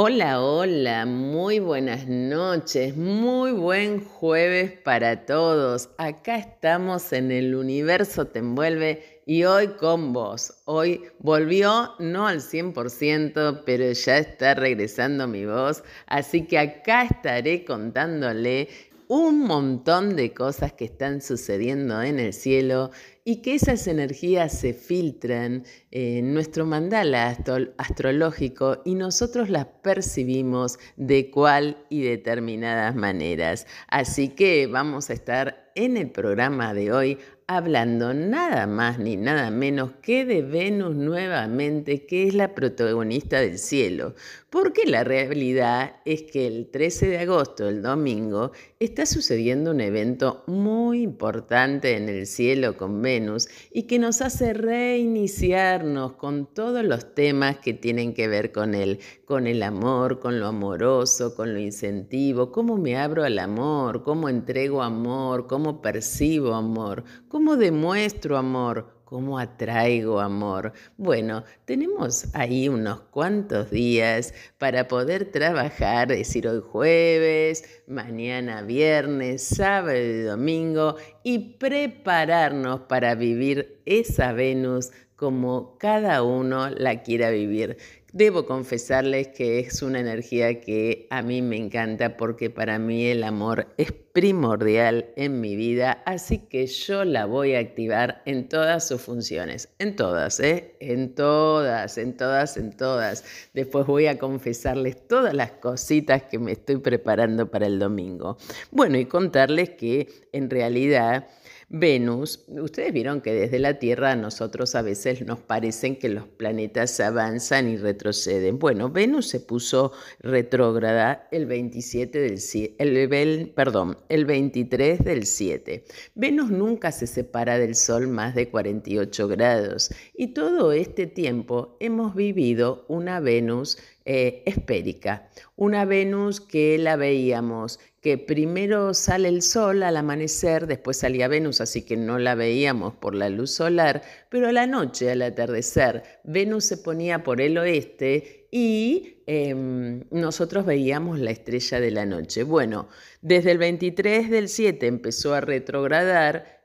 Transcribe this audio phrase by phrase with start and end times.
[0.00, 5.90] Hola, hola, muy buenas noches, muy buen jueves para todos.
[5.98, 10.54] Acá estamos en el universo te envuelve y hoy con vos.
[10.66, 17.64] Hoy volvió no al 100%, pero ya está regresando mi voz, así que acá estaré
[17.64, 18.68] contándole
[19.08, 22.90] un montón de cosas que están sucediendo en el cielo
[23.24, 27.36] y que esas energías se filtran en nuestro mandala
[27.78, 33.66] astrológico y nosotros las percibimos de cual y determinadas maneras.
[33.88, 39.50] Así que vamos a estar en el programa de hoy hablando nada más ni nada
[39.50, 44.14] menos que de Venus nuevamente, que es la protagonista del cielo,
[44.50, 50.44] porque la realidad es que el 13 de agosto, el domingo, está sucediendo un evento
[50.46, 57.14] muy importante en el cielo con Venus y que nos hace reiniciarnos con todos los
[57.14, 61.60] temas que tienen que ver con él, con el amor, con lo amoroso, con lo
[61.60, 68.97] incentivo, cómo me abro al amor, cómo entrego amor, cómo percibo amor, ¿Cómo demuestro amor?
[69.08, 70.74] ¿Cómo atraigo amor?
[70.98, 79.96] Bueno, tenemos ahí unos cuantos días para poder trabajar, decir hoy jueves, mañana viernes, sábado
[79.96, 87.78] y domingo y prepararnos para vivir esa Venus como cada uno la quiera vivir.
[88.12, 93.24] Debo confesarles que es una energía que a mí me encanta porque para mí el
[93.24, 98.88] amor es primordial en mi vida, así que yo la voy a activar en todas
[98.88, 100.74] sus funciones, en todas, ¿eh?
[100.80, 103.24] En todas, en todas, en todas.
[103.54, 108.38] Después voy a confesarles todas las cositas que me estoy preparando para el domingo.
[108.72, 111.28] Bueno, y contarles que en realidad
[111.70, 116.26] Venus, ustedes vieron que desde la Tierra a nosotros a veces nos parecen que los
[116.26, 118.58] planetas avanzan y retroceden.
[118.58, 122.38] Bueno, Venus se puso retrógrada el 27 del
[122.78, 125.84] el, perdón, el 23 del 7.
[126.14, 132.14] Venus nunca se separa del Sol más de 48 grados y todo este tiempo hemos
[132.14, 133.76] vivido una Venus
[134.06, 140.98] eh, esférica, una Venus que la veíamos que primero sale el sol al amanecer, después
[140.98, 145.10] salía Venus, así que no la veíamos por la luz solar, pero a la noche,
[145.10, 151.90] al atardecer, Venus se ponía por el oeste y em, nosotros veíamos la estrella de
[151.90, 152.44] la noche.
[152.44, 152.88] Bueno,
[153.20, 156.62] desde el 23 del 7 empezó a retrogradar,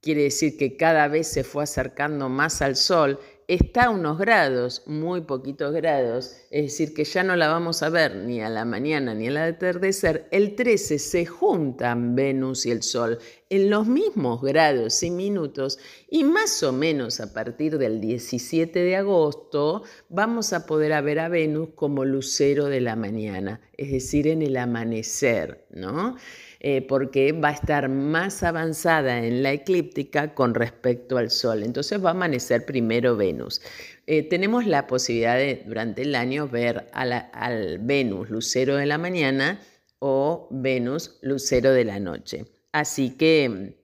[0.00, 3.20] quiere decir que cada vez se fue acercando más al sol
[3.54, 7.90] está a unos grados, muy poquitos grados, es decir, que ya no la vamos a
[7.90, 12.82] ver ni a la mañana ni al atardecer, el 13 se juntan Venus y el
[12.82, 13.18] Sol
[13.50, 18.96] en los mismos grados y minutos y más o menos a partir del 17 de
[18.96, 24.40] agosto vamos a poder ver a Venus como lucero de la mañana, es decir, en
[24.40, 26.16] el amanecer, ¿no?
[26.64, 31.64] Eh, porque va a estar más avanzada en la eclíptica con respecto al Sol.
[31.64, 33.60] Entonces va a amanecer primero Venus.
[34.06, 39.60] Eh, tenemos la posibilidad de durante el año ver al Venus lucero de la mañana
[39.98, 42.44] o Venus lucero de la noche.
[42.70, 43.76] Así que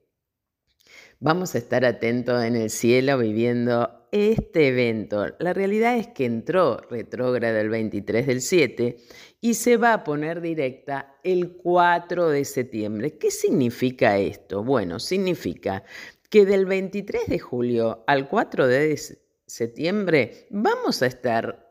[1.19, 5.27] vamos a estar atentos en el cielo viviendo este evento.
[5.41, 8.99] La realidad es que entró retrógrado el 23 del 7
[9.41, 13.19] y se va a poner directa el 4 de septiembre.
[13.19, 14.65] ¿Qué significa esto?
[14.65, 15.84] Bueno, significa
[16.28, 19.00] que del 23 de julio al 4 de
[19.47, 21.69] septiembre vamos a estar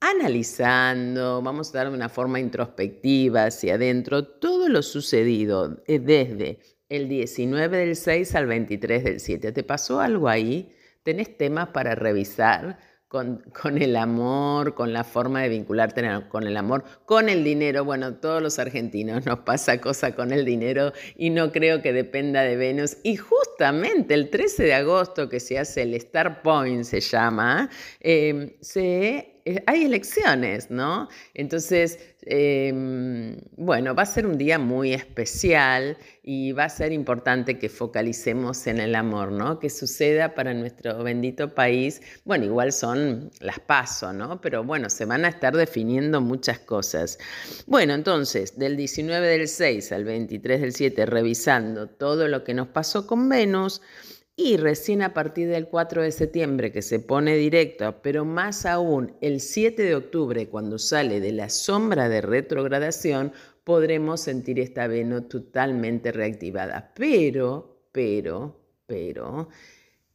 [0.00, 6.60] analizando, vamos a dar de una forma introspectiva hacia adentro todo lo sucedido eh, desde
[6.88, 9.52] el 19 del 6 al 23 del 7.
[9.52, 10.74] ¿Te pasó algo ahí?
[11.02, 12.78] ¿Tenés temas para revisar?
[13.10, 13.42] Con,
[13.80, 17.84] el amor, con la forma de vincularte con el amor, con el dinero.
[17.84, 22.42] Bueno, todos los argentinos nos pasa cosa con el dinero y no creo que dependa
[22.42, 22.98] de Venus.
[23.02, 28.56] Y justamente el 13 de agosto que se hace el Star Point, se llama, eh,
[28.60, 29.29] se
[29.66, 31.08] hay elecciones, ¿no?
[31.34, 37.58] Entonces, em, bueno, va a ser un día muy especial y va a ser importante
[37.58, 39.58] que focalicemos en el amor, ¿no?
[39.58, 42.02] Que suceda para nuestro bendito país.
[42.24, 44.40] Bueno, igual son las paso, ¿no?
[44.40, 47.18] Pero bueno, se van a estar definiendo muchas cosas.
[47.66, 52.68] Bueno, entonces, del 19 del 6 al 23 del 7, revisando todo lo que nos
[52.68, 53.80] pasó con Venus,
[54.42, 59.14] y recién a partir del 4 de septiembre que se pone directo, pero más aún
[59.20, 63.32] el 7 de octubre cuando sale de la sombra de retrogradación,
[63.64, 66.94] podremos sentir esta Venus totalmente reactivada.
[66.96, 69.50] Pero, pero, pero,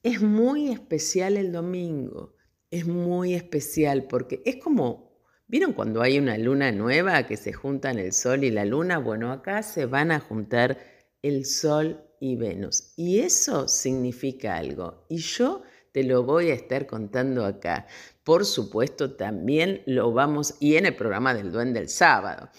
[0.01, 2.33] es muy especial el domingo,
[2.71, 5.05] es muy especial porque es como
[5.47, 8.97] ¿Vieron cuando hay una luna nueva que se juntan el Sol y la luna?
[8.97, 10.79] Bueno, acá se van a juntar
[11.21, 12.93] el Sol y Venus.
[12.95, 15.05] Y eso significa algo.
[15.09, 17.87] Y yo te lo voy a estar contando acá.
[18.23, 22.49] Por supuesto, también lo vamos, y en el programa del Duende del sábado.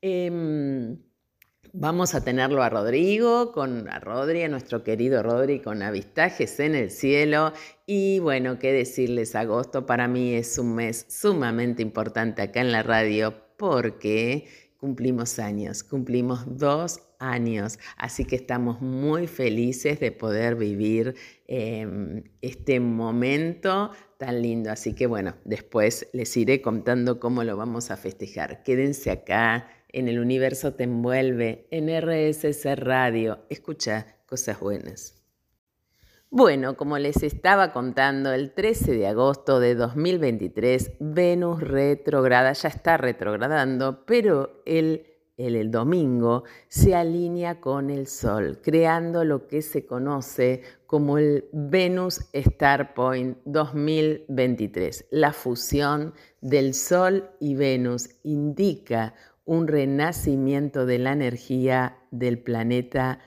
[0.00, 0.96] Em,
[1.72, 6.74] vamos a tenerlo a Rodrigo, con a Rodri, a nuestro querido Rodri, con avistajes en
[6.74, 7.52] el cielo.
[7.86, 12.82] Y bueno, qué decirles, agosto para mí es un mes sumamente importante acá en la
[12.82, 14.46] radio porque
[14.78, 21.14] cumplimos años, cumplimos dos años, así que estamos muy felices de poder vivir
[21.46, 24.70] em, este momento tan lindo.
[24.70, 28.62] Así que bueno, después les iré contando cómo lo vamos a festejar.
[28.62, 35.16] Quédense acá, en el universo te envuelve, en RSS Radio, escucha cosas buenas.
[36.28, 42.96] Bueno, como les estaba contando, el 13 de agosto de 2023, Venus retrograda, ya está
[42.96, 45.06] retrogradando, pero el,
[45.36, 52.28] el, domingo se alinea con el Sol, creando lo que se conoce como el Venus
[52.32, 55.06] Star Point 2023.
[55.10, 63.20] La fusión del Sol y Venus indica un renacimiento de la energía del planeta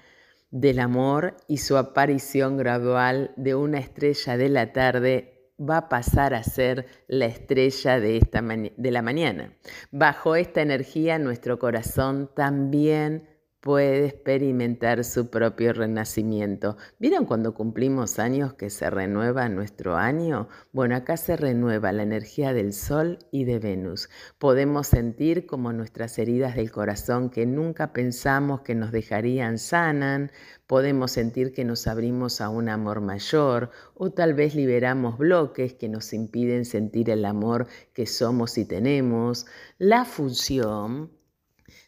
[0.52, 6.34] del amor y su aparición gradual de una estrella de la tarde va a pasar
[6.34, 9.54] a ser la estrella de, esta de la mañana.
[9.92, 13.28] Bajo esta energía nuestro corazón también
[13.62, 16.78] puede experimentar su propio renacimiento.
[16.98, 20.48] ¿Vieron cuando cumplimos años que se renueva nuestro año?
[20.72, 24.10] Bueno, acá se renueva la energía del Sol y de Venus.
[24.38, 30.32] Podemos sentir como nuestras heridas del corazón que nunca pensamos que nos dejarían sanan,
[30.66, 35.90] podemos sentir que nos abrimos a un amor mayor o tal vez liberamos bloques que
[35.90, 39.48] nos impiden sentir el amor que somos y tenemos.
[39.78, 41.19] La fusión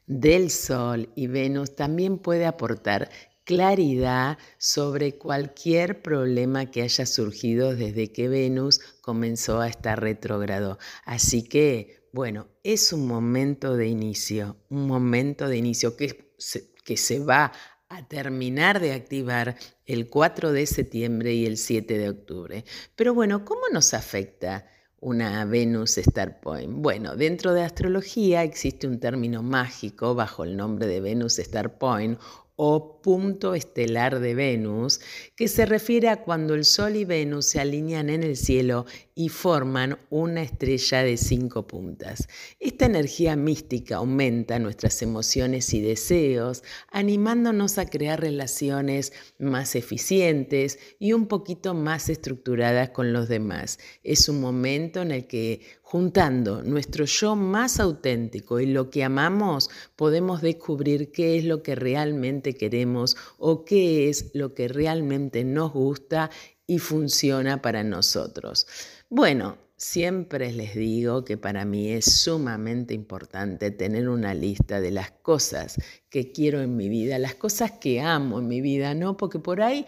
[0.08, 3.10] del Sol y Venus también puede aportar
[3.44, 10.78] claridad sobre cualquier problema que haya surgido desde que Venus comenzó a estar retrógrado.
[11.06, 16.98] Así que, bueno, es un momento de inicio, un momento de inicio que se, que
[16.98, 17.52] se va
[17.90, 22.64] a terminar de activar el 4 de septiembre y el 7 de octubre.
[22.96, 24.66] Pero bueno, ¿cómo nos afecta?
[25.02, 26.72] Una Venus Star Point.
[26.76, 32.20] Bueno, dentro de astrología existe un término mágico bajo el nombre de Venus Star Point
[32.56, 35.02] o punto estelar de Venus,
[35.36, 38.86] que se refiere a cuando el Sol y Venus se alinean en el cielo
[39.22, 42.28] y forman una estrella de cinco puntas.
[42.60, 51.14] Esta energía mística aumenta nuestras emociones y deseos, animándonos a crear relaciones más eficientes y
[51.14, 53.78] un poquito más estructuradas con los demás.
[54.02, 59.70] Es un momento en el que juntando nuestro yo más auténtico y lo que amamos,
[59.96, 65.74] podemos descubrir qué es lo que realmente queremos o qué es lo que realmente nos
[65.74, 66.32] gusta
[66.66, 68.66] y funciona para nosotros.
[69.14, 75.12] Bueno, siempre les digo que para mí es sumamente importante tener una lista de las
[75.12, 75.76] cosas
[76.10, 79.18] que quiero en mi vida, las cosas que amo en mi vida, ¿no?
[79.18, 79.86] Porque por ahí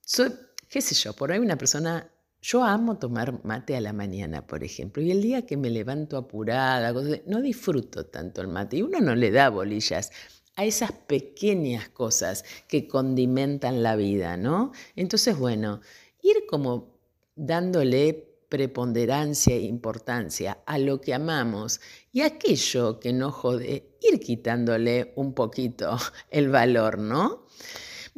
[0.00, 0.32] soy,
[0.70, 2.10] qué sé yo, por ahí una persona
[2.40, 6.16] yo amo tomar mate a la mañana, por ejemplo, y el día que me levanto
[6.16, 6.94] apurada,
[7.26, 10.12] no disfruto tanto el mate y uno no le da bolillas
[10.54, 14.72] a esas pequeñas cosas que condimentan la vida, ¿no?
[14.94, 15.82] Entonces, bueno,
[16.22, 16.96] ir como
[17.34, 21.80] dándole preponderancia e importancia a lo que amamos
[22.12, 25.96] y aquello que no jode, ir quitándole un poquito
[26.30, 27.46] el valor, ¿no?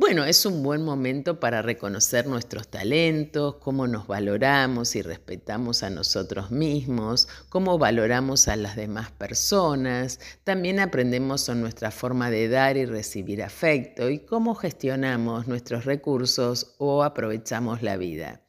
[0.00, 5.90] Bueno, es un buen momento para reconocer nuestros talentos, cómo nos valoramos y respetamos a
[5.90, 10.20] nosotros mismos, cómo valoramos a las demás personas.
[10.44, 16.76] También aprendemos sobre nuestra forma de dar y recibir afecto y cómo gestionamos nuestros recursos
[16.78, 18.48] o aprovechamos la vida.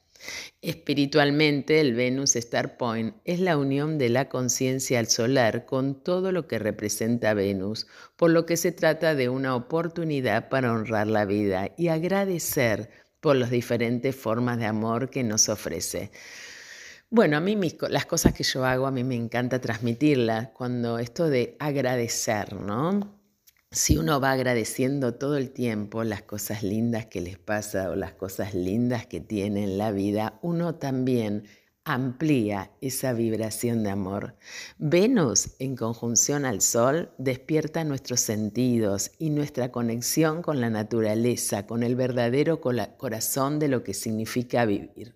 [0.62, 6.32] Espiritualmente, el Venus Star Point es la unión de la conciencia al solar con todo
[6.32, 11.26] lo que representa Venus, por lo que se trata de una oportunidad para honrar la
[11.26, 12.90] vida y agradecer
[13.22, 16.12] por las diferentes formas de amor que nos ofrece.
[17.10, 17.58] Bueno, a mí
[17.90, 23.19] las cosas que yo hago, a mí me encanta transmitirlas, cuando esto de agradecer, ¿no?
[23.72, 28.14] Si uno va agradeciendo todo el tiempo las cosas lindas que les pasa o las
[28.14, 31.46] cosas lindas que tiene en la vida, uno también
[31.84, 34.36] amplía esa vibración de amor.
[34.80, 41.84] Venus en conjunción al Sol despierta nuestros sentidos y nuestra conexión con la naturaleza, con
[41.84, 45.16] el verdadero corazón de lo que significa vivir.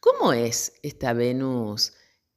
[0.00, 1.94] ¿Cómo es esta Venus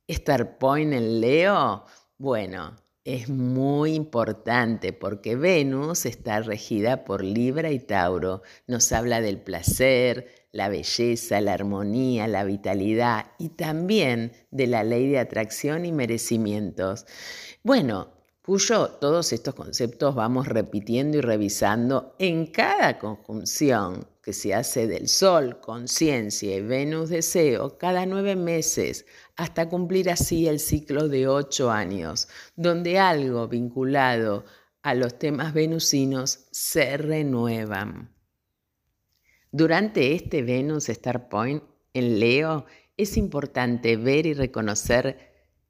[0.08, 1.86] Star Point en Leo,
[2.18, 2.76] bueno,
[3.08, 8.42] es muy importante porque Venus está regida por Libra y Tauro.
[8.68, 15.08] Nos habla del placer, la belleza, la armonía, la vitalidad y también de la ley
[15.08, 17.06] de atracción y merecimientos.
[17.64, 18.17] Bueno,
[18.48, 25.10] cuyo todos estos conceptos vamos repitiendo y revisando en cada conjunción que se hace del
[25.10, 31.72] Sol, conciencia y Venus, deseo, cada nueve meses, hasta cumplir así el ciclo de ocho
[31.72, 34.46] años, donde algo vinculado
[34.82, 38.16] a los temas venusinos se renuevan.
[39.52, 41.64] Durante este Venus Star Point
[41.94, 45.27] en Leo es importante ver y reconocer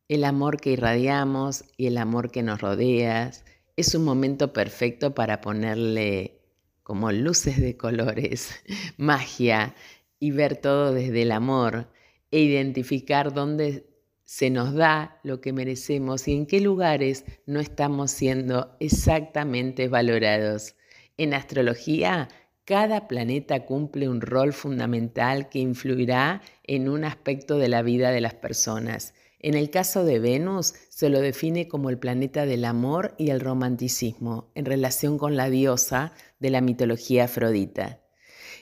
[0.09, 3.31] el amor que irradiamos y el amor que nos rodea
[3.75, 6.39] es un momento perfecto para ponerle
[6.83, 8.51] como luces de colores,
[8.97, 9.75] magia
[10.19, 11.89] y ver todo desde el amor
[12.31, 13.85] e identificar dónde
[14.23, 20.75] se nos da lo que merecemos y en qué lugares no estamos siendo exactamente valorados.
[21.17, 22.27] En astrología,
[22.65, 28.21] cada planeta cumple un rol fundamental que influirá en un aspecto de la vida de
[28.21, 33.13] las personas en el caso de Venus, se lo define como el planeta del amor
[33.17, 38.01] y el romanticismo en relación con la diosa de la mitología afrodita.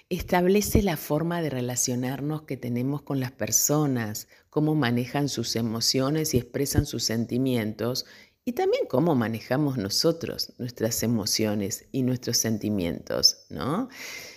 [0.10, 6.38] Establece la forma de relacionarnos que tenemos con las personas, cómo manejan sus emociones y
[6.38, 8.06] expresan sus sentimientos
[8.44, 13.90] y también cómo manejamos nosotros nuestras emociones y nuestros sentimientos, ¿no?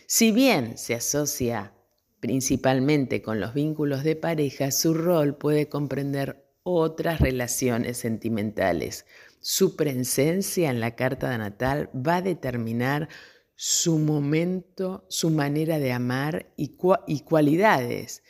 [0.07, 1.75] Si bien se asocia
[2.21, 9.07] Principalmente con los vínculos de pareja, su rol puede comprender otras relaciones sentimentales.
[9.41, 13.09] Su presencia en la carta natal va a determinar
[13.55, 16.77] su momento, su manera de amar y,
[17.25, 18.23] cualidades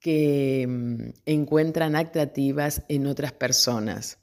[0.00, 4.18] que mm, encuentran atractivas en otras personas.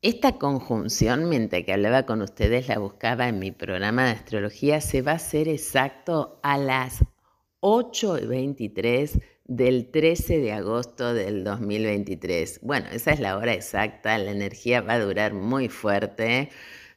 [0.00, 5.02] Esta conjunción, mientras que hablaba con ustedes, la buscaba en mi programa de astrología, se
[5.02, 7.02] va a hacer exacto a las
[7.60, 12.60] 8 y 23 del 13 de agosto del 2023.
[12.62, 16.50] Bueno, esa es la hora exacta, la energía va a durar muy fuerte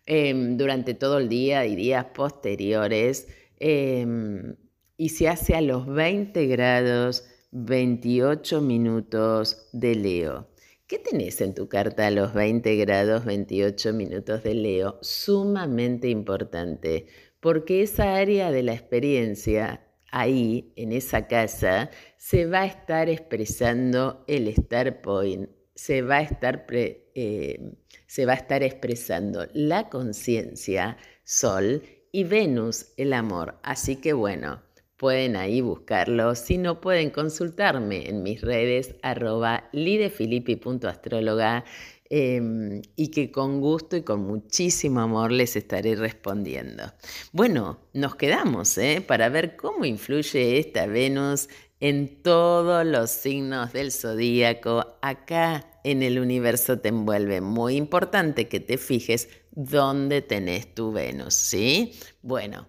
[0.05, 3.27] em, durante todo el día y días posteriores
[3.59, 4.55] em,
[4.97, 10.47] y se hace a los 20 grados 28 minutos de Leo.
[10.87, 14.99] ¿Qué tenés en tu carta a los 20 grados 28 minutos de Leo?
[15.01, 17.07] Sumamente importante,
[17.39, 24.23] porque esa área de la experiencia ahí, en esa casa, se va a estar expresando
[24.27, 27.73] el Star Point, se va a estar, eh,
[28.05, 33.55] se va a estar expresando la conciencia, Sol, y Venus, el amor.
[33.63, 34.61] Así que bueno,
[34.97, 36.35] pueden ahí buscarlo.
[36.35, 41.65] Si no, pueden consultarme en mis redes arroba lidefilippi.astróloga
[42.13, 46.83] Em, y que con gusto y con muchísimo amor les estaré respondiendo.
[47.31, 48.99] Bueno, nos quedamos ¿eh?
[48.99, 51.47] para ver cómo influye esta Venus
[51.79, 57.39] en todos los signos del zodíaco acá en el universo te envuelve.
[57.39, 61.97] Muy importante que te fijes dónde tenés tu Venus, ¿sí?
[62.23, 62.67] Bueno,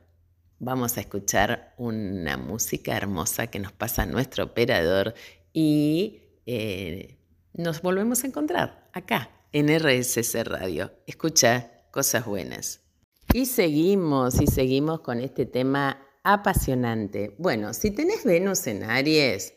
[0.61, 5.15] vamos a escuchar una música hermosa que nos pasa nuestro operador
[5.53, 7.19] y eh,
[7.55, 10.93] nos volvemos a encontrar acá en RSC Radio.
[11.07, 12.81] Escucha cosas buenas.
[13.33, 17.35] Y seguimos, y seguimos con este tema apasionante.
[17.39, 19.55] Bueno, si tenés Venus en Aries,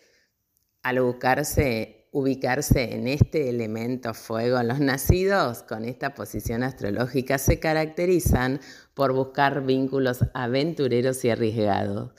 [0.83, 8.61] al ubicarse en este elemento fuego, los nacidos con esta posición astrológica se caracterizan
[8.93, 12.11] por buscar vínculos aventureros y arriesgados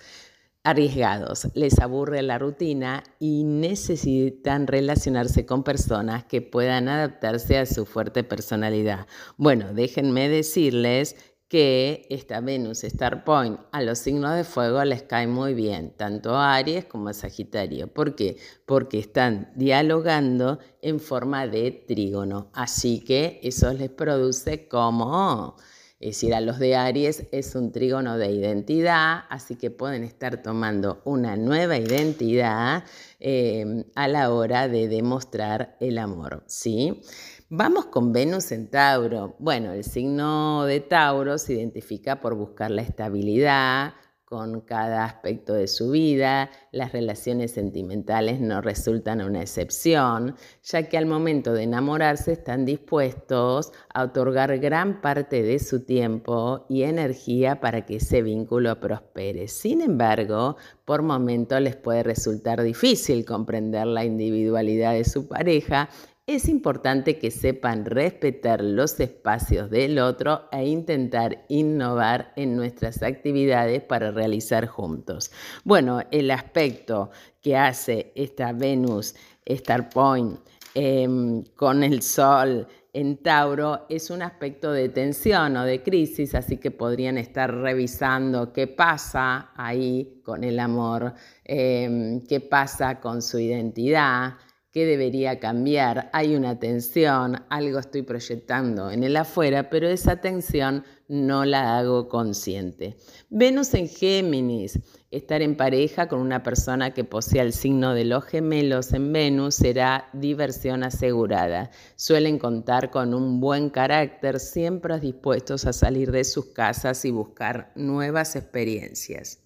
[0.67, 7.87] arriesgados, les aburre la rutina y necesitan relacionarse con personas que puedan adaptarse a su
[7.87, 9.07] fuerte personalidad.
[9.37, 11.15] Bueno, déjenme decirles
[11.47, 16.35] que esta Venus Star Point a los signos de fuego les cae muy bien, tanto
[16.35, 17.87] a Aries como a Sagitario.
[17.87, 18.37] ¿Por qué?
[18.67, 25.55] Porque están dialogando en forma de trígono, así que eso les produce como
[25.99, 30.43] es decir, a los de Aries es un trígono de identidad, así que pueden estar
[30.43, 32.85] tomando una nueva identidad
[33.19, 37.01] em, a la hora de demostrar el amor, ¿sí?
[37.49, 39.37] Vamos con Venus en Tauro.
[39.39, 43.95] Bueno, el signo de Tauro se identifica por buscar la estabilidad,
[44.27, 50.99] con cada aspecto de su vida, las relaciones sentimentales no resultan una excepción, ya que
[50.99, 57.61] al momento de enamorarse están dispuestos a otorgar gran parte de su tiempo y energía
[57.61, 59.47] para que ese vínculo prospere.
[59.47, 65.89] Sin embargo, por momentos les puede resultar difícil comprender la individualidad de su pareja
[66.27, 73.81] es importante que sepan respetar los espacios del otro e intentar innovar en nuestras actividades
[73.83, 75.31] para realizar juntos.
[75.63, 79.15] Bueno, el aspecto que hace esta Venus
[79.45, 80.41] Star Point
[80.75, 86.57] em, con el Sol en Tauro es un aspecto de tensión o de crisis, así
[86.57, 91.15] que podrían estar revisando qué pasa ahí con el amor,
[91.45, 94.35] em, qué pasa con su identidad,
[94.77, 100.85] qué debería cambiar, hay una tensión, algo estoy proyectando en el afuera, pero esa tensión
[101.09, 102.99] no la hago consciente.
[103.31, 104.79] Venus en Géminis,
[105.11, 109.55] estar en pareja con una persona que posea el signo de los gemelos en Venus
[109.55, 111.71] será diversión asegurada.
[111.95, 117.73] Suelen contar con un buen carácter, siempre dispuestos a salir de sus casas y buscar
[117.77, 119.46] nuevas experiencias.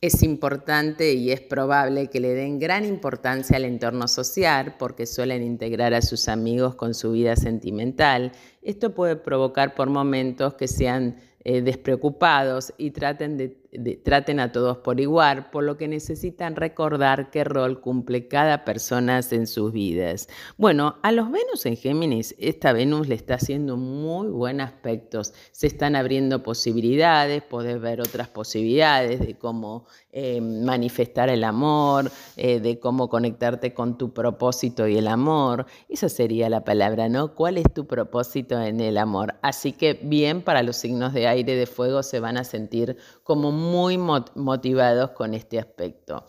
[0.00, 5.42] Es importante y es probable que le den gran importancia al entorno social porque suelen
[5.42, 8.30] integrar a sus amigos con su vida sentimental.
[8.62, 13.57] Esto puede provocar por momentos que sean eh, despreocupados y traten, de,
[14.02, 19.20] traten a todos por igual, por lo que necesitan recordar qué rol cumple cada persona
[19.30, 20.28] en sus vidas.
[20.56, 25.34] Bueno, a los Venus en Géminis, esta Venus le está haciendo muy buenos aspectos.
[25.52, 32.60] Se están abriendo posibilidades, podés ver otras posibilidades de cómo eh, manifestar el amor, eh,
[32.60, 35.66] de cómo conectarte con tu propósito y el amor.
[35.88, 37.34] Esa sería la palabra, ¿no?
[37.34, 39.34] ¿Cuál es tu propósito en el amor?
[39.42, 43.52] Así que bien para los signos de aire de fuego se van a sentir como
[43.58, 46.24] muy motivados con este aspecto.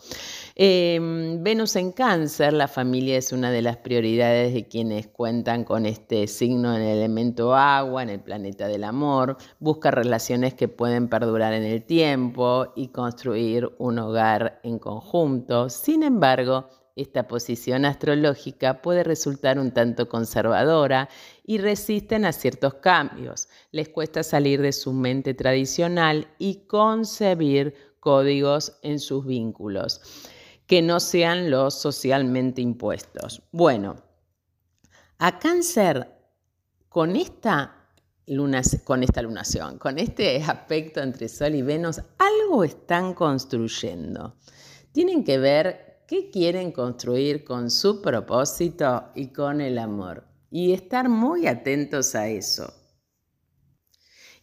[0.54, 5.86] Em, Venus en cáncer, la familia es una de las prioridades de quienes cuentan con
[5.86, 11.08] este signo en el elemento agua, en el planeta del amor, busca relaciones que pueden
[11.08, 15.68] perdurar en el tiempo y construir un hogar en conjunto.
[15.68, 21.08] Sin embargo, esta posición astrológica puede resultar un tanto conservadora
[21.50, 23.48] y resisten a ciertos cambios.
[23.72, 30.00] Les cuesta salir de su mente tradicional y concebir códigos en sus vínculos
[30.68, 33.42] que no sean los socialmente impuestos.
[33.50, 33.96] Bueno,
[35.18, 36.06] a cáncer,
[36.88, 37.88] con esta,
[38.84, 44.36] con esta lunación, con este aspecto entre Sol y Venus, algo están construyendo.
[44.92, 50.29] Tienen que ver qué quieren construir con su propósito y con el amor.
[50.50, 52.74] Y estar muy atentos a eso.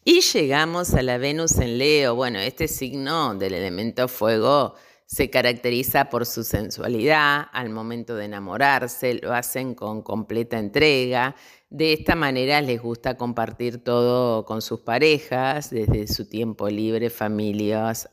[0.05, 2.15] Y llegamos a la Venus en Leo.
[2.15, 4.75] Bueno, este signo del elemento fuego
[5.07, 11.33] se caracteriza por su sensualidad al momento de enamorarse, lo hacen con completa entrega.
[11.69, 18.09] De esta manera les gusta compartir todo con sus parejas, desde su tiempo libre, familias,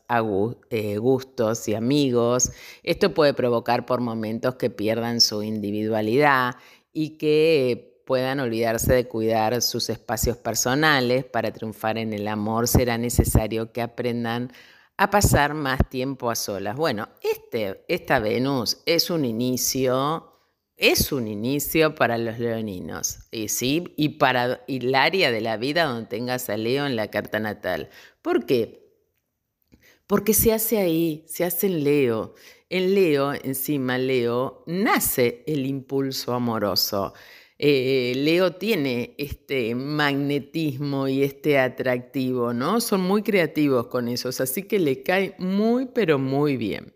[0.69, 2.51] eh, gustos y amigos.
[2.83, 6.55] Esto puede provocar por momentos que pierdan su individualidad
[6.95, 11.25] y que puedan olvidarse de cuidar sus espacios personales.
[11.25, 14.51] Para triunfar en el amor será necesario que aprendan
[14.95, 16.77] a pasar más tiempo a solas.
[16.77, 20.39] Bueno, este, esta Venus es un inicio,
[20.77, 25.83] es un inicio para los leoninos, y sí, y para el área de la vida
[25.83, 27.89] donde tengas a Leo en la carta natal.
[28.21, 28.85] ¿Por qué?
[30.07, 32.35] Porque se hace ahí, se hace en Leo.
[32.69, 37.13] En Leo, encima Leo, nace el impulso amoroso.
[37.59, 42.81] Eh, Leo tiene este magnetismo y este atractivo, ¿no?
[42.81, 46.94] Son muy creativos con esos, así que le cae muy, pero muy bien.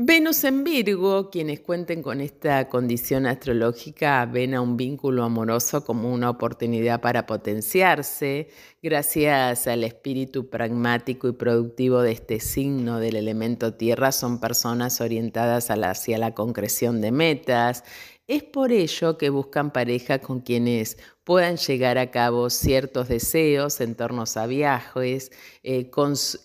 [0.00, 6.14] Venus en Virgo, quienes cuenten con esta condición astrológica ven a un vínculo amoroso como
[6.14, 8.46] una oportunidad para potenciarse,
[8.80, 15.68] gracias al espíritu pragmático y productivo de este signo del elemento tierra, son personas orientadas
[15.68, 17.82] hacia la concreción de metas,
[18.28, 23.96] es por ello que buscan pareja con quienes puedan llegar a cabo ciertos deseos en
[23.96, 25.32] torno a viajes,
[25.64, 25.90] eh,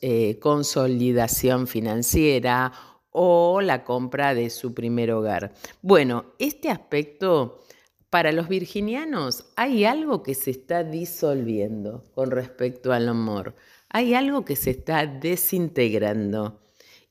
[0.02, 2.72] eh, consolidación financiera
[3.14, 5.54] o la compra de su primer hogar.
[5.82, 7.64] Bueno, este aspecto
[8.10, 13.56] para los virginianos hay algo que se está disolviendo con respecto al amor,
[13.90, 16.60] hay algo que se está desintegrando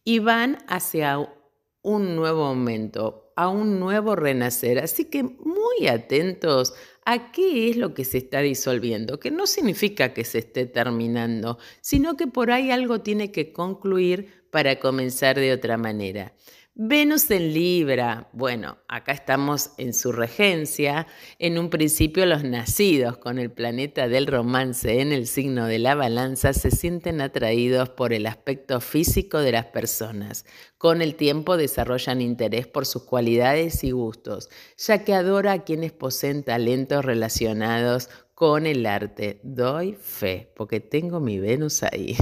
[0.04, 1.18] y van hacia
[1.82, 4.78] un nuevo momento, a un nuevo renacer.
[4.78, 9.18] Así que muy atentos ¿A qué es lo que se está disolviendo?
[9.18, 14.41] Que no significa que se esté terminando, sino que por ahí algo tiene que concluir
[14.52, 16.34] para comenzar de otra manera.
[16.74, 21.06] Venus en Libra, bueno, acá estamos en su regencia,
[21.38, 25.94] en un principio los nacidos con el planeta del romance en el signo de la
[25.94, 30.46] balanza se sienten atraídos por el aspecto físico de las personas,
[30.78, 35.92] con el tiempo desarrollan interés por sus cualidades y gustos, ya que adora a quienes
[35.92, 38.08] poseen talentos relacionados
[38.42, 39.38] con el arte.
[39.44, 42.16] Doy fe, porque tengo mi Venus ahí.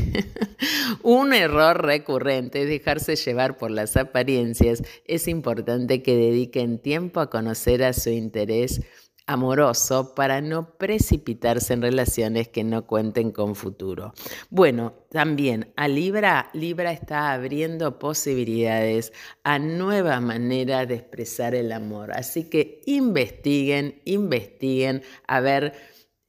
[1.02, 4.83] Un error recurrente es dejarse llevar por las apariencias.
[5.06, 8.83] Es importante que dediquen tiempo a conocer a su interés
[9.24, 14.12] amoroso para no precipitarse en relaciones que no cuenten con futuro.
[14.50, 22.12] Bueno, también a Libra, Libra está abriendo posibilidades a nuevas maneras de expresar el amor.
[22.12, 25.72] Así que investiguen, investiguen a ver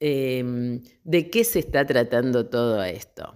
[0.04, 3.34] Em, de qué se está tratando todo esto.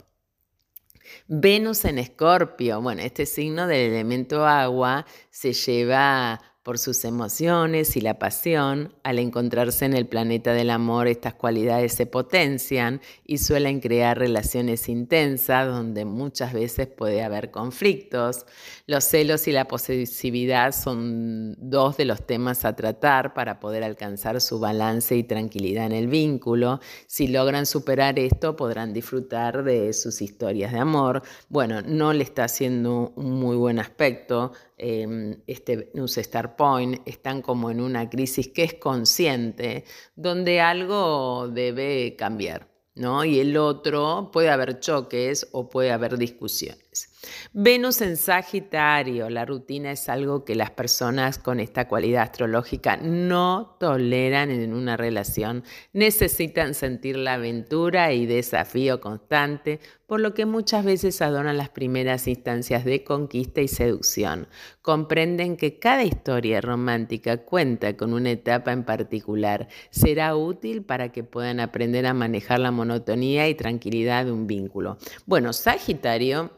[1.28, 8.00] Venus en Escorpio, bueno, este signo del elemento agua se lleva por sus emociones y
[8.00, 13.78] la pasión, al encontrarse en el planeta del amor, estas cualidades se potencian y suelen
[13.78, 18.46] crear relaciones intensas donde muchas veces puede haber conflictos.
[18.88, 24.40] Los celos y la posesividad son dos de los temas a tratar para poder alcanzar
[24.40, 26.80] su balance y tranquilidad en el vínculo.
[27.06, 31.22] Si logran superar esto, podrán disfrutar de sus historias de amor.
[31.48, 37.70] Bueno, no le está haciendo un muy buen aspecto Em, este Star Point están como
[37.70, 39.84] en una crisis que es consciente,
[40.16, 43.24] donde algo debe cambiar, ¿no?
[43.24, 46.18] Y el otro puede haber choques o puede haber
[47.52, 53.76] Venus en Sagitario, la rutina es algo que las personas con esta cualidad astrológica no
[53.80, 60.84] toleran en una relación, necesitan sentir la aventura y desafío constante, por lo que muchas
[60.84, 64.48] veces adoran las primeras instancias de conquista y seducción.
[64.82, 69.68] Comprenden que cada historia romántica cuenta con una etapa en particular.
[69.90, 74.98] Será útil para que puedan aprender a manejar la monotonía y tranquilidad de un vínculo.
[75.26, 76.52] Bueno, Sagitario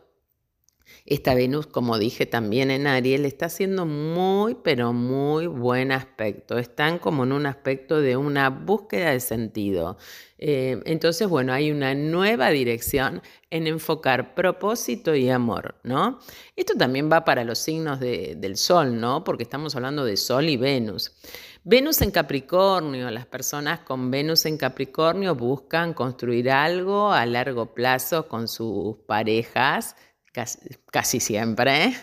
[1.07, 6.59] esta Venus, como dije también en Ariel, está haciendo muy, pero muy buen aspecto.
[6.59, 9.97] Están como en un aspecto de una búsqueda de sentido.
[10.39, 16.21] Eh, entonces, bueno, hay una nueva dirección en enfocar propósito y amor, ¿no?
[16.55, 19.25] Esto también va para los signos del Sol, ¿no?
[19.25, 21.13] Porque estamos hablando de Sol y Venus.
[21.65, 28.29] Venus en Capricornio, las personas con Venus en Capricornio buscan construir algo a largo plazo
[28.29, 29.97] con sus parejas
[30.91, 31.95] casi, siempre.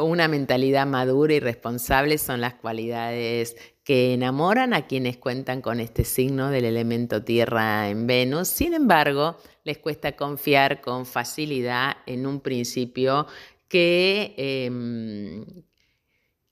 [0.00, 6.04] Una mentalidad madura y responsable son las cualidades que enamoran a quienes cuentan con este
[6.04, 8.48] signo del elemento tierra en Venus.
[8.48, 13.26] Sin embargo, les cuesta confiar con facilidad en un principio
[13.68, 15.44] que, em,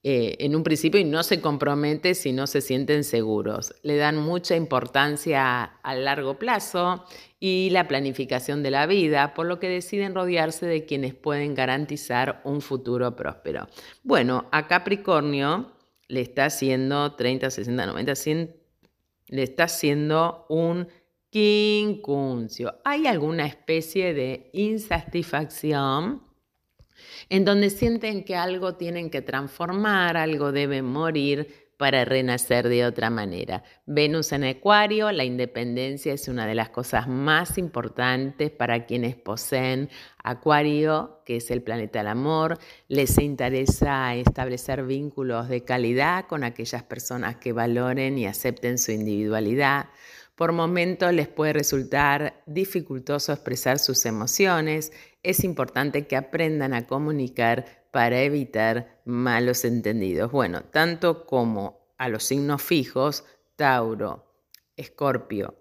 [0.03, 3.75] eh, en un principio y no se compromete si no se sienten seguros.
[3.83, 7.05] Le dan mucha importancia a largo plazo
[7.39, 12.41] y la planificación de la vida, por lo que deciden rodearse de quienes pueden garantizar
[12.45, 13.69] un futuro próspero.
[14.03, 15.73] Bueno, a Capricornio
[16.09, 18.57] le está haciendo 30, 60, 90, 100,
[19.29, 20.89] le está haciendo un
[21.29, 22.81] quincuncio.
[22.85, 26.23] Hay alguna especie de insatisfacción
[27.29, 33.09] en donde sienten que algo tienen que transformar, algo debe morir para renacer de otra
[33.09, 33.65] manera.
[33.87, 39.89] Venus en Acuario, la independencia es una de las cosas más importantes para quienes poseen
[40.23, 42.59] Acuario, que es el planeta del amor.
[42.89, 49.87] Les interesa establecer vínculos de calidad con aquellas personas que valoren y acepten su individualidad.
[50.41, 54.91] Por momentos les puede resultar dificultoso expresar sus emociones.
[55.23, 60.33] Es importante que aprendan a comunicar para evitar malos entendidos.
[60.33, 63.25] Bueno, tanto como a los signos fijos,
[63.57, 64.25] Tauro,
[64.77, 65.55] Escorpio,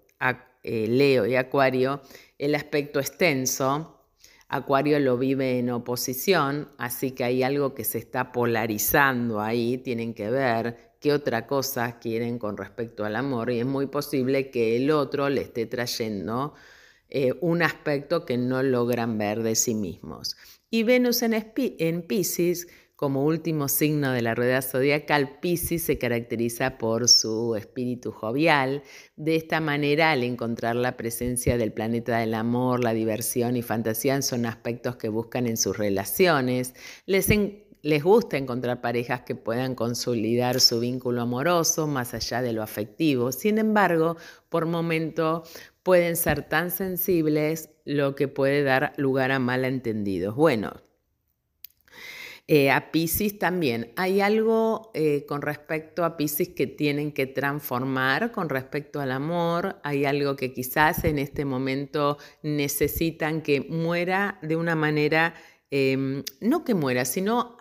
[0.64, 2.02] eh, Leo y Acuario,
[2.38, 4.00] el aspecto extenso,
[4.48, 10.14] Acuario lo vive en oposición, así que hay algo que se está polarizando ahí, tienen
[10.14, 14.78] que ver qué otra cosa quieren con respecto al amor y es muy posible que
[14.78, 16.56] el otro le esté trayendo
[17.10, 20.38] eh, un aspecto que no logran ver de sí mismos.
[20.70, 26.78] Y Venus en, en Pisces, como último signo de la rueda zodiacal, Pisces se caracteriza
[26.78, 28.84] por su espíritu jovial.
[29.16, 34.22] De esta manera, al encontrar la presencia del planeta del amor, la diversión y fantasía
[34.22, 36.74] son aspectos que buscan en sus relaciones,
[37.06, 37.30] les,
[37.82, 43.32] les gusta encontrar parejas que puedan consolidar su vínculo amoroso más allá de lo afectivo.
[43.32, 44.18] Sin embargo,
[44.50, 45.44] por momento
[45.90, 50.36] pueden ser tan sensibles lo que puede dar lugar a malentendidos.
[50.36, 50.84] Bueno,
[52.48, 53.92] eh, a Pisces también.
[53.96, 59.78] Hay algo eh, con respecto a Pisces que tienen que transformar con respecto al amor.
[59.82, 65.34] Hay algo que quizás en este momento necesitan que muera de una manera,
[65.72, 67.58] em, no que muera, sino...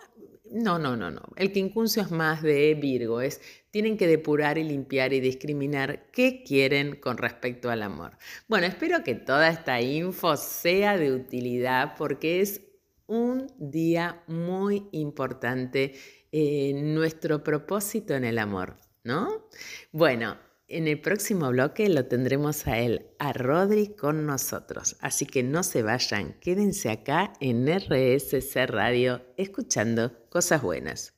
[0.51, 1.21] No, no, no, no.
[1.35, 3.39] El quincuncio es más de Virgo, es
[3.71, 8.17] tienen que depurar y limpiar y discriminar qué quieren con respecto al amor.
[8.47, 12.61] Bueno, espero que toda esta info sea de utilidad porque es
[13.05, 15.93] un día muy importante
[16.31, 19.47] en nuestro propósito en el amor, ¿no?
[19.91, 20.37] Bueno,
[20.69, 24.97] en el próximo bloque lo tendremos a él, a Rodri con nosotros.
[25.01, 31.15] Así que no se vayan, quédense acá en RSC Radio escuchando cosas buenas.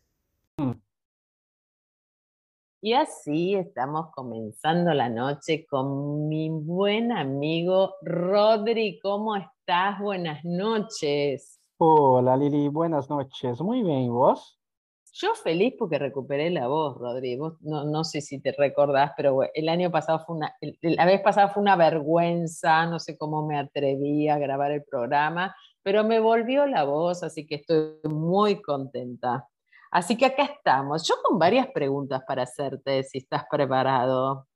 [2.84, 9.00] Y así estamos comenzando la noche con mi buen amigo Rodri.
[9.00, 10.00] ¿Cómo estás?
[10.00, 11.60] Buenas noches.
[11.78, 13.62] Hola Lili, buenas noches.
[13.62, 14.61] Muy bien, ¿y vos?
[15.14, 17.58] Yo feliz porque recuperé la voz, Rodrigo.
[17.62, 21.50] No, no sé si te recordás, pero el año pasado fue una, la vez pasada
[21.50, 26.66] fue una vergüenza, no sé cómo me atreví a grabar el programa, pero me volvió
[26.66, 29.48] la voz, así que estoy muy contenta.
[29.92, 31.06] Así que acá estamos.
[31.06, 34.48] Yo con varias preguntas para hacerte, si estás preparado.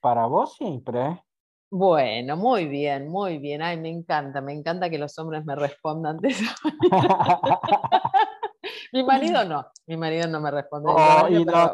[0.00, 1.20] Para vos siempre.
[1.68, 3.60] Bueno, muy bien, muy bien.
[3.60, 6.54] Ay, me encanta, me encanta que los hombres me respondan de esa
[8.92, 10.92] mi marido no, mi marido no me responde.
[10.92, 11.72] Oh, y no,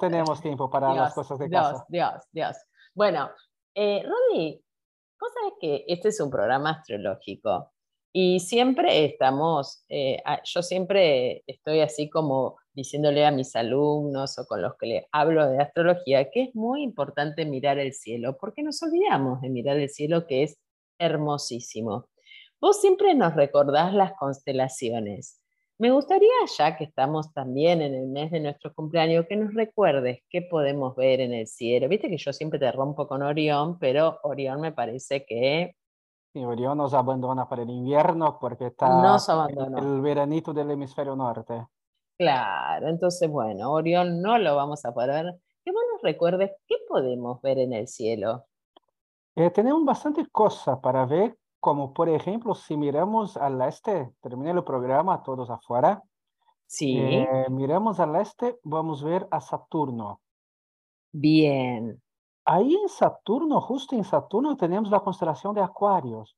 [0.00, 1.86] tenemos tiempo para las cosas de Dios, casa.
[1.88, 2.56] Dios, Dios.
[2.94, 3.30] Bueno,
[3.74, 4.62] eh, Rodi,
[5.18, 7.72] cosa es que este es un programa astrológico
[8.12, 14.62] y siempre estamos, eh, yo siempre estoy así como diciéndole a mis alumnos o con
[14.62, 18.82] los que le hablo de astrología que es muy importante mirar el cielo, porque nos
[18.82, 20.58] olvidamos de mirar el cielo que es
[20.98, 22.08] hermosísimo.
[22.60, 25.39] Vos siempre nos recordás las constelaciones.
[25.80, 30.22] Me gustaría, ya que estamos también en el mes de nuestro cumpleaños, que nos recuerdes
[30.28, 31.88] qué podemos ver en el cielo.
[31.88, 35.74] Viste que yo siempre te rompo con Orión, pero Orión me parece que...
[36.34, 41.66] Sí, Orión nos abandona para el invierno porque está nos el veranito del hemisferio norte.
[42.18, 45.34] Claro, entonces, bueno, Orión no lo vamos a poder ver.
[45.64, 48.44] Que vos nos recuerdes qué podemos ver en el cielo.
[49.34, 54.64] Eh, tenemos bastantes cosas para ver, como por ejemplo, si miramos al este, terminé el
[54.64, 56.02] programa, todos afuera.
[56.66, 56.98] Sí.
[56.98, 60.20] Eh, miramos al este, vamos a ver a Saturno.
[61.12, 62.02] Bien.
[62.44, 66.36] Ahí en Saturno, justo en Saturno, tenemos la constelación de Acuarios.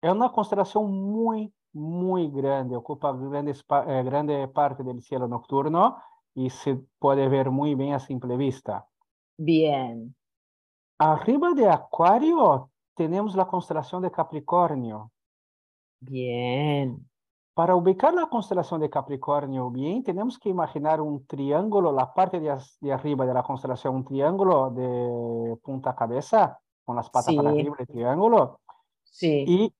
[0.00, 5.96] Es una constelación muy, muy grande, ocupa eh, grande parte del cielo nocturno
[6.34, 8.86] y se puede ver muy bien a simple vista.
[9.36, 10.14] Bien.
[10.98, 15.10] Arriba de Acuario tenemos la constelación de Capricornio.
[16.00, 17.08] Bien.
[17.54, 22.50] Para ubicar la constelación de Capricornio bien, tenemos que imaginar un triángulo, la parte de,
[22.92, 27.86] arriba de la constelación, un triángulo de punta cabeza, con las patas para arriba del
[27.86, 28.60] triángulo.
[29.04, 29.44] Sí.
[29.46, 29.74] Y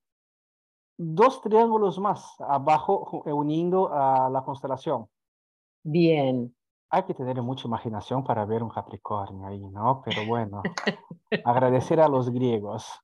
[0.97, 5.09] dos triángulos más abajo uniendo a la constelación.
[5.83, 6.55] Bien.
[6.91, 10.01] Hay que tener mucha imaginación para ver un Capricornio ahí, ¿no?
[10.05, 10.63] Pero bueno,
[11.45, 13.04] agradecer a los griegos.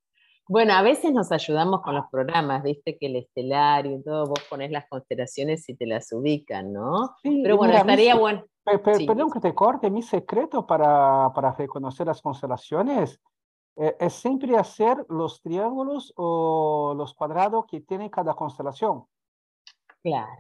[0.50, 4.40] Bueno, a veces nos ayudamos con los programas, viste que el estelario y todo, vos
[4.50, 7.14] pones las constelaciones y te las ubican, ¿no?
[7.22, 8.44] Sí, Pero bueno, estaría bueno.
[8.64, 13.20] Perdón que te corte, mi secreto para, para reconocer las constelaciones
[13.76, 19.04] eh, es siempre hacer los triángulos o los cuadrados que tiene cada constelación.
[20.02, 20.32] Claro.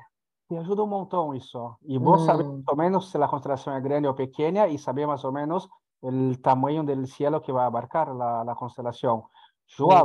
[0.48, 1.78] Te ayuda un montón eso.
[1.82, 2.56] Y vos sabés Mm.
[2.56, 5.70] más o menos si la constelación es grande o pequeña y sabés más o menos
[6.02, 9.22] el tamaño del cielo que va a abarcar la, la constelación.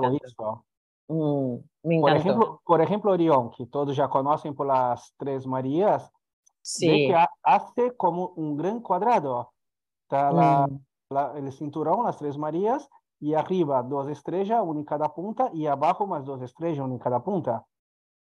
[0.08, 0.26] Encantó.
[0.26, 0.66] eso.
[1.08, 6.18] Mm, Por ejemplo, por ejemplo, Orión, que todos ya conocen por las Tres Marías, ve
[6.62, 6.88] sí.
[7.08, 9.52] que ha- hace como un gran cuadrado.
[10.04, 14.86] Está la, Mm, la- el cinturón, las Tres Marías, y arriba dos estrellas, una en
[14.86, 17.66] cada punta, y abajo más dos estrellas, una en cada punta.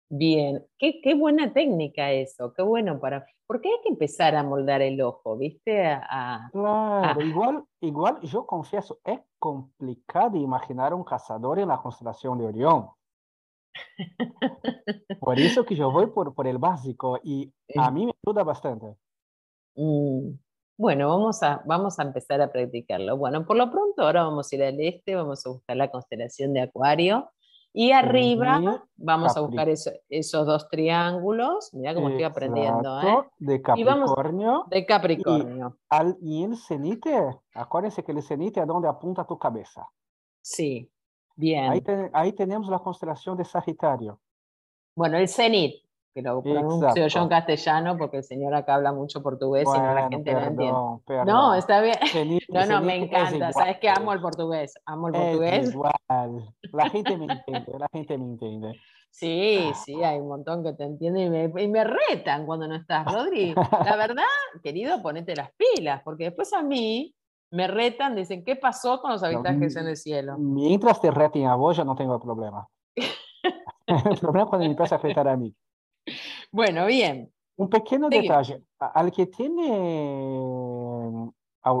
[0.09, 0.65] Bien.
[0.77, 3.25] Qué, qué buena técnica eso, qué bueno para.
[3.47, 5.85] Porque hay que empezar a moldar el ojo, ¿viste?
[5.85, 12.37] A, a- Claro, igual, igual yo confieso, es complicado imaginar un cazador en la constelación
[12.39, 12.89] de Orión.
[15.19, 18.95] Por eso que yo voy por, por el básico y a mí me ayuda bastante.
[19.75, 20.31] Mm,
[20.77, 23.17] Bueno, vamos a, vamos a empezar a practicarlo.
[23.17, 26.53] Bueno, por lo pronto ahora vamos a ir al este, vamos a buscar la constelación
[26.53, 27.31] de Acuario
[27.79, 31.71] Y arriba vamos a buscar esos dos triángulos.
[31.73, 33.01] Mira cómo estoy aprendiendo.
[33.01, 33.17] ¿eh?
[33.37, 34.65] De Capricornio.
[34.67, 35.77] de Capricornio.
[35.79, 39.87] Y, al, y el cenite, acuérdense que el cenite es donde apunta tu cabeza.
[40.41, 40.91] Sí,
[41.35, 41.69] bien.
[41.69, 44.19] Ahí, ahí tenemos la constelación de Sagitario.
[44.95, 45.75] Bueno, el cenit,
[46.17, 49.93] que lo pronuncio yo en castellano porque el señor acá habla mucho portugués y no
[49.93, 51.25] la gente no entiende.
[51.25, 51.95] No, está bien.
[52.49, 53.51] no, no, me encanta.
[53.51, 54.73] Sabes que amo el portugués.
[54.85, 55.69] Amo el portugués.
[55.69, 55.93] igual.
[56.73, 58.73] La gente me entiende, la gente me entiende.
[59.11, 62.75] Sí, sí, hay un montón que te entienden y me, y me retan cuando no
[62.75, 63.53] estás, Rodri.
[63.53, 64.23] La verdad,
[64.63, 67.15] querido, ponete las pilas, porque después a mí
[67.51, 70.37] me retan, dicen, ¿qué pasó con los habitantes en el cielo?
[70.37, 72.67] Mientras te reten a vos, yo no tengo problema.
[72.95, 75.55] el problema es cuando me empieza a afectar a mí.
[76.51, 77.31] Bueno, bien.
[77.57, 78.63] Un pequeño detalle.
[78.79, 80.37] Al que tiene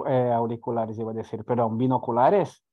[0.07, 2.63] eh, auriculares, iba a decir, perdón, binoculares.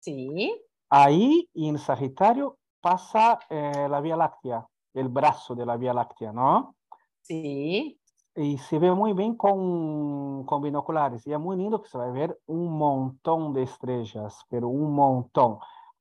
[0.00, 0.54] Sí.
[0.88, 6.76] Ahí en Sagitario pasa eh, la Vía Láctea, el brazo de la Vía Láctea, ¿no?
[7.22, 7.98] Sí.
[8.34, 11.26] Y se ve muy bien con, con binoculares.
[11.26, 14.94] Y es muy lindo que se va a ver un montón de estrellas, pero un
[14.94, 15.58] montón.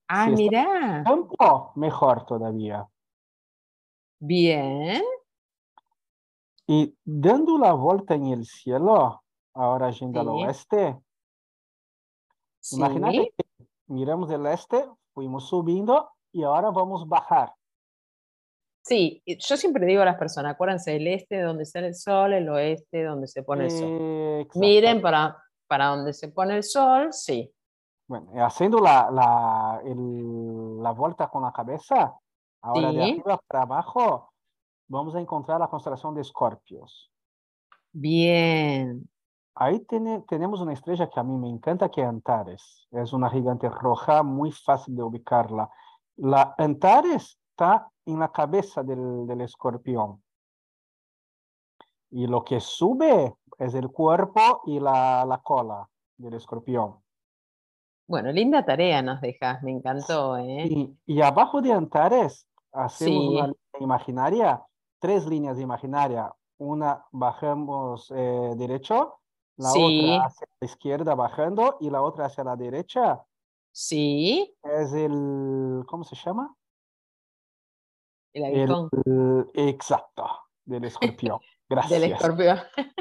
[0.08, 1.04] Ah, mira.
[1.76, 2.88] mejor todavía.
[4.20, 5.02] Bien.
[6.72, 9.22] Y dando la vuelta en el cielo,
[9.54, 10.98] ahora yendo al oeste,
[12.72, 17.54] imagínate que miramos el este, fuimos subiendo y ahora vamos a bajar.
[18.86, 22.48] Sí, yo siempre digo a las personas, acuérdense, el este donde sale el sol, el
[22.48, 24.48] oeste donde se pone el sol.
[24.56, 27.54] Miren para, para donde se pone el sol, sí.
[28.08, 32.18] Bueno, haciendo la, la, el, la vuelta con la cabeza,
[32.62, 34.31] ahora de arriba para abajo,
[34.92, 37.12] vamos a encontrar la constelación de Escorpios.
[37.92, 39.08] Bien.
[39.56, 42.88] Ahí tiene, tenemos una estrella que a mí me encanta, que es Antares.
[42.92, 45.70] Es una gigante roja, muy fácil de ubicarla.
[46.18, 50.22] La Antares está en la cabeza del, del escorpión.
[52.12, 57.02] Y lo que sube es el cuerpo y la, la cola del escorpión.
[58.08, 60.38] Bueno, linda tarea nos dejas, me encantó.
[60.38, 60.66] ¿eh?
[60.66, 64.62] Y, y abajo de Antares hacemos una línea imaginaria,
[65.02, 66.32] tres líneas imaginarias.
[66.60, 69.20] Una bajamos eh, derecho,
[69.58, 73.20] la otra hacia la izquierda bajando y la otra hacia la derecha.
[73.74, 74.56] Sí.
[74.64, 76.56] Es el, ¿cómo se llama?
[78.34, 78.90] El aguijón.
[79.56, 80.26] exacto,
[80.64, 81.40] del escorpión.
[81.70, 82.02] Gracias.
[82.02, 82.60] del escorpión.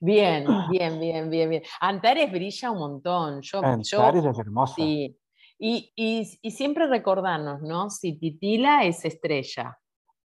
[0.00, 1.62] Bien, bien, bien, bien, bien.
[1.80, 3.40] Antares brilla un montón.
[3.40, 4.74] Yo, Antares es hermosa.
[4.74, 5.18] Sí.
[5.58, 7.88] Y, y, y, siempre recordarnos, ¿no?
[7.88, 9.78] Si titila es estrella.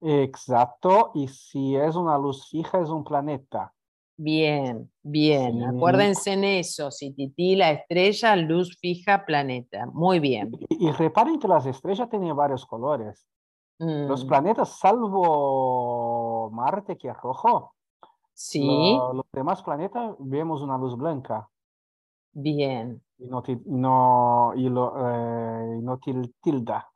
[0.06, 3.74] Exacto, y si es una luz fija es un planeta.
[4.18, 5.64] Bien, bien.
[5.64, 6.92] Acuérdense en eso.
[6.92, 9.88] Si titila estrella, luz fija, planeta.
[9.94, 10.52] Muy bien.
[10.70, 13.26] Y, reparen que las estrellas tienen varios colores.
[13.80, 14.28] Los mm.
[14.28, 17.74] planetas, salvo Marte, que es rojo,
[18.34, 18.98] Sí.
[19.14, 21.50] los demás planetas vemos una luz blanca.
[22.32, 23.02] Bien.
[23.20, 26.00] Y no, no, y lo, eh, no
[26.42, 26.93] tilda.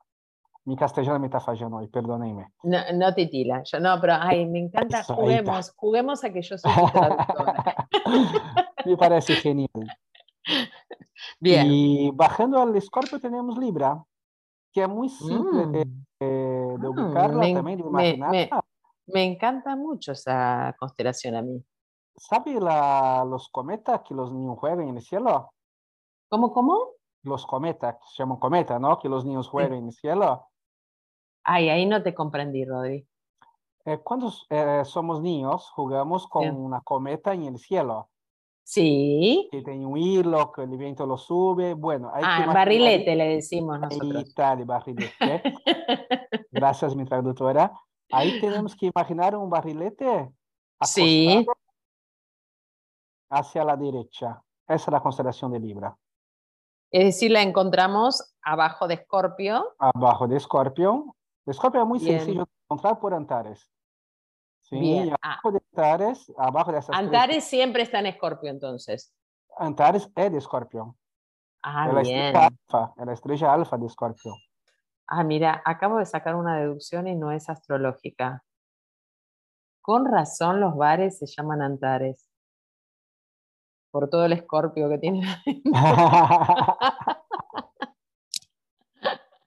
[0.68, 2.52] Mi castellano me está fallando hoy, perdónenme.
[2.64, 3.64] No, no titila.
[3.64, 5.02] Yo, no, pero ay, me encanta.
[5.02, 7.88] juguemos, juguemos a que yo soy traductora.
[8.86, 9.70] me parece genial.
[11.40, 11.68] Bien.
[11.68, 14.04] Y bajando al escorpio tenemos Libra,
[14.74, 16.06] que es muy simple de, mm.
[16.20, 18.66] de, ah, ubicarla, también de imaginarla.
[19.06, 21.64] Me encanta mucho esa constelación a mí.
[22.18, 25.54] ¿Sabe los cometas que los niños juegan en el cielo?
[26.28, 26.90] ¿Cómo, cómo?
[27.24, 29.00] Los cometas, se llaman cometas, ¿no?
[29.00, 30.50] Que los niños juegan en el cielo.
[31.50, 33.08] Ay, ahí no te comprendí, Rodri.
[33.86, 38.10] Eh, cuando eh, somos niños, jugamos con una cometa en el cielo.
[38.64, 39.48] Sí.
[39.50, 41.74] Que tiene un hilo, que el viento lo sube.
[41.74, 44.36] Bueno, hay ah, barrilete le decimos nosotros.
[44.36, 45.42] El barrilete.
[46.52, 47.72] Gracias, mi traductora.
[48.12, 50.30] Ahí tenemos que imaginar un barrilete
[50.82, 51.46] sí.
[53.30, 54.44] hacia la derecha.
[54.68, 55.98] Esa es la constelación de Libra.
[56.92, 59.76] Es decir, la encontramos abajo de Escorpio.
[59.80, 61.16] Abajo de Escorpio.
[61.52, 63.72] Escorpio es muy sencillo de encontrar por Antares.
[64.62, 65.14] Sí, Bien.
[65.22, 65.34] Ah.
[65.34, 69.14] abajo de Antares, abajo de esas Antares siempre está en Escorpio, entonces.
[69.58, 70.98] Antares es de Escorpio.
[71.64, 72.18] Ah, la bien.
[72.18, 74.34] Estrella alfa, la estrella alfa de Escorpio.
[75.08, 78.44] Ah, mira, acabo de sacar una deducción y no es astrológica.
[79.82, 82.30] Con razón los bares se llaman Antares.
[83.90, 85.22] Por todo el escorpio que tiene.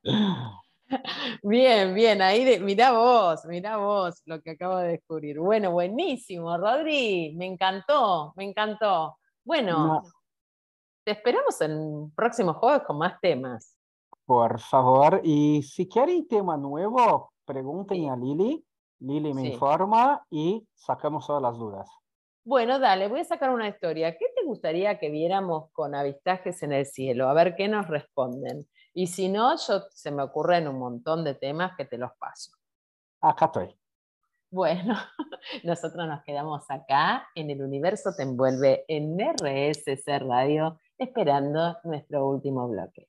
[1.42, 5.38] bien, bien, ahí de, mirá vos, mirá vos lo que acabo de descubrir.
[5.38, 9.16] Bueno, buenísimo, Rodri, me encantó, me encantó.
[9.44, 10.02] Bueno,
[11.04, 13.76] te esperamos en próximos juegos con más temas.
[14.24, 18.64] Por favor, y si quieren tema nuevo, pregunten a Lili.
[19.00, 21.88] Lili me informa y sacamos todas las dudas.
[22.44, 24.16] Bueno, dale, voy a sacar una historia.
[24.16, 27.28] ¿Qué te gustaría que viéramos con avistajes en el cielo?
[27.28, 28.66] A ver qué nos responden.
[28.92, 32.52] Y si no, yo se me ocurren un montón de temas que te los paso.
[33.20, 33.76] Acá estoy.
[34.50, 34.94] Bueno,
[35.64, 42.68] nosotros nos quedamos acá en el universo te envuelve en RSC Radio esperando nuestro último
[42.68, 43.08] bloque.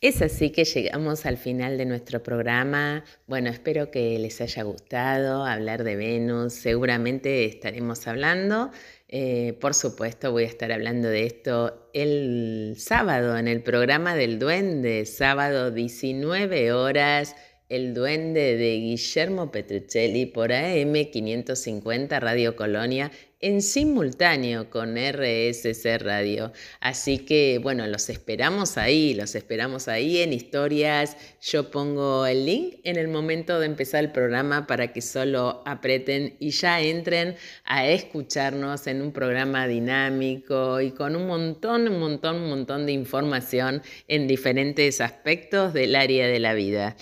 [0.00, 3.04] Es así que llegamos al final de nuestro programa.
[3.26, 6.54] Bueno, espero que les haya gustado hablar de Venus.
[6.54, 8.70] Seguramente estaremos hablando.
[9.12, 14.38] Eh, por supuesto, voy a estar hablando de esto el sábado en el programa del
[14.38, 17.34] Duende, sábado 19 horas
[17.68, 23.10] el Duende de Guillermo Petruccelli por AM 550 Radio Colonia
[23.40, 26.52] en simultáneo con RSC Radio.
[26.80, 31.16] Así que bueno, los esperamos ahí, los esperamos ahí en historias.
[31.42, 36.36] Yo pongo el link en el momento de empezar el programa para que solo aprieten
[36.38, 42.36] y ya entren a escucharnos en un programa dinámico y con un montón, un montón,
[42.36, 46.96] un montón de información en diferentes aspectos del área de la vida.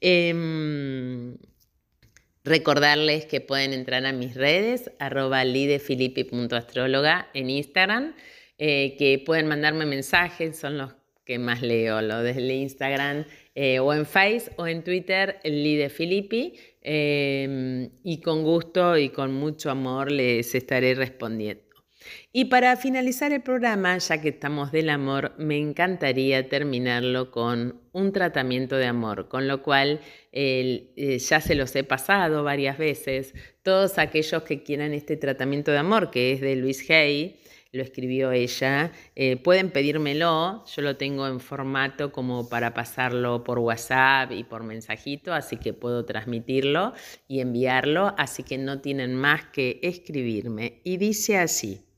[0.00, 1.36] Em,
[2.44, 8.14] Recordarles que pueden entrar a mis redes, arroba lidefilippi.astróloga en Instagram,
[8.58, 13.94] eh, que pueden mandarme mensajes, son los que más leo, los del Instagram, eh, o
[13.94, 20.54] en Face o en Twitter, lidefilippi, eh, y con gusto y con mucho amor les
[20.56, 21.71] estaré respondiendo.
[22.32, 28.12] Y para finalizar el programa, ya que estamos del amor, me encantaría terminarlo con un
[28.12, 30.00] tratamiento de amor, con lo cual
[30.32, 33.34] eh, ya se los he pasado varias veces.
[33.62, 37.38] Todos aquellos que quieran este tratamiento de amor, que es de Luis Hay,
[37.72, 43.58] lo escribió ella, eh, pueden pedírmelo, yo lo tengo en formato como para pasarlo por
[43.58, 46.92] WhatsApp y por mensajito, así que puedo transmitirlo
[47.28, 50.80] y enviarlo, así que no tienen más que escribirme.
[50.84, 51.91] Y dice así.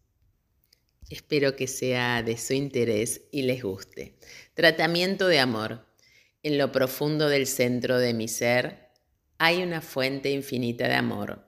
[1.11, 4.17] Espero que sea de su interés y les guste.
[4.55, 5.87] Tratamiento de amor.
[6.43, 8.91] En lo profundo del centro de mi ser
[9.39, 11.47] hay una fuente infinita de amor.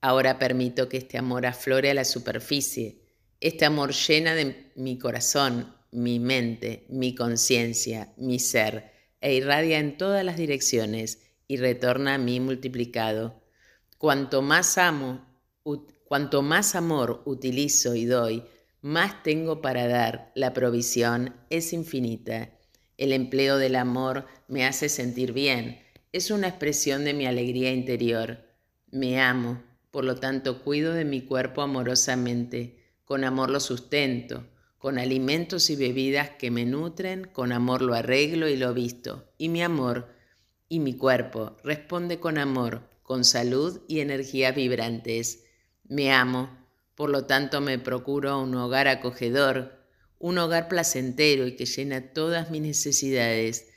[0.00, 3.02] Ahora permito que este amor aflore a la superficie.
[3.40, 9.96] Este amor llena de mi corazón, mi mente, mi conciencia, mi ser, e irradia en
[9.96, 13.42] todas las direcciones y retorna a mí multiplicado.
[13.98, 15.26] Cuanto más amo,
[16.04, 18.44] cuanto más amor utilizo y doy,
[18.82, 22.50] más tengo para dar, la provisión es infinita.
[22.98, 25.80] El empleo del amor me hace sentir bien,
[26.12, 28.44] es una expresión de mi alegría interior.
[28.90, 34.46] Me amo, por lo tanto cuido de mi cuerpo amorosamente, con amor lo sustento,
[34.78, 39.48] con alimentos y bebidas que me nutren, con amor lo arreglo y lo visto, y
[39.48, 40.08] mi amor
[40.68, 45.44] y mi cuerpo responde con amor, con salud y energía vibrantes.
[45.84, 46.61] Me amo,
[46.94, 49.82] por lo tanto, me procuro un hogar acogedor,
[50.18, 53.68] un hogar placentero y que llena todas mis necesidades.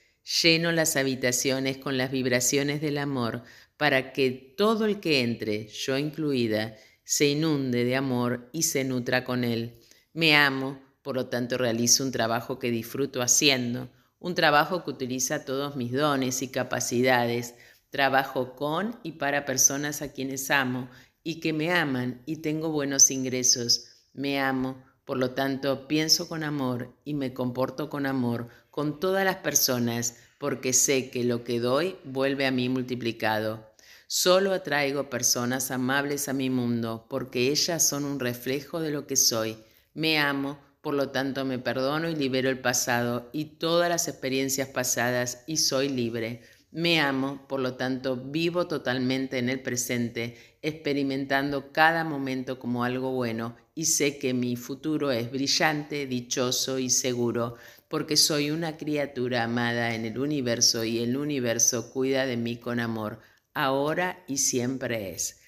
[0.42, 3.44] Lleno las habitaciones con las vibraciones del amor
[3.78, 9.24] para que todo el que entre, yo incluida, se inunde de amor y se nutra
[9.24, 9.80] con él.
[10.14, 13.90] Me amo, por lo tanto realizo un trabajo que disfruto haciendo,
[14.20, 17.54] un trabajo que utiliza todos mis dones y capacidades.
[17.92, 20.90] Trabajo con y para personas a quienes amo
[21.26, 23.88] y que me aman y tengo buenos ingresos.
[24.14, 29.26] Me amo, por lo tanto pienso con amor y me comporto con amor con todas
[29.26, 33.74] las personas porque sé que lo que doy vuelve a mí multiplicado.
[34.06, 39.16] Solo atraigo personas amables a mi mundo porque ellas son un reflejo de lo que
[39.16, 39.58] soy.
[39.96, 44.68] Me amo, por lo tanto me perdono y libero el pasado y todas las experiencias
[44.68, 46.44] pasadas y soy libre.
[46.76, 53.12] Me amo, por lo tanto vivo totalmente en el presente, experimentando cada momento como algo
[53.14, 57.56] bueno y sé que mi futuro es brillante, dichoso y seguro,
[57.88, 62.82] porque soy una criatura amada en el universo y el universo cuida de mí con
[62.82, 63.20] amor,
[63.54, 65.40] ahora y siempre es.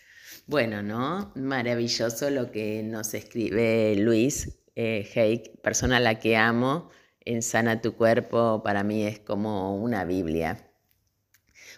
[0.46, 1.34] Bueno, ¿no?
[1.36, 7.96] Maravilloso lo que nos escribe Luis eh, persona a la que amo, en Sana tu
[7.96, 10.67] cuerpo, para mí es como una Biblia.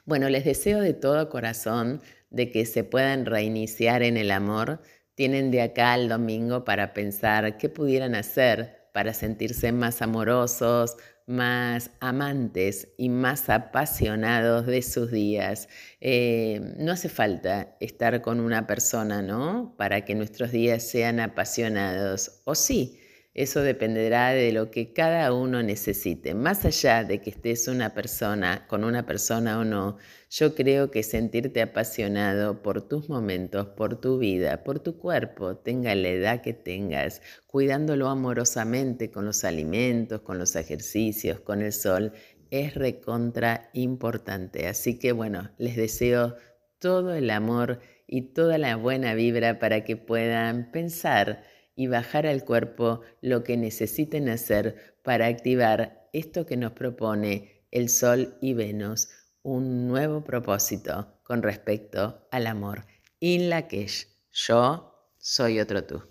[0.10, 2.01] Bueno, les deseo de todo corazón
[2.32, 4.82] de que se puedan reiniciar en el amor.
[5.14, 10.97] Tienen de acá al domingo para pensar qué pudieran hacer para sentirse más amorosos,
[11.28, 15.70] más amantes y más apasionados de sus días.
[16.01, 19.76] Eh, no hace falta estar con una persona, ¿no?
[19.78, 22.41] Para que nuestros días sean apasionados.
[22.45, 22.99] O sí,
[23.36, 26.34] Eso dependerá de lo que cada uno necesite.
[26.34, 29.98] Más allá de que estés una persona con una persona o no,
[30.32, 35.94] yo creo que sentirte apasionado por tus momentos, por tu vida, por tu cuerpo, tenga
[35.94, 42.14] la edad que tengas, cuidándolo amorosamente con los alimentos, con los ejercicios, con el sol,
[42.50, 44.68] es recontra importante.
[44.68, 46.36] Así que bueno, les deseo
[46.80, 51.44] todo el amor y toda la buena vibra para que puedan pensar
[51.80, 57.88] y bajar al cuerpo lo que necesiten hacer para activar esto que nos propone el
[57.88, 59.08] Sol y Venus,
[59.44, 62.86] un nuevo propósito con respecto al amor.
[63.22, 63.88] In la que
[64.30, 66.04] yo soy otro tú.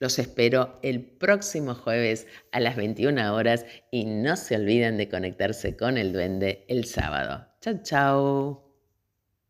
[0.00, 5.78] Los espero el próximo jueves a las 21 horas y no se olviden de conectarse
[5.78, 7.46] con el duende el sábado.
[7.62, 8.65] Chao, chao.